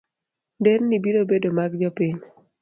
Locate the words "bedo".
1.29-1.49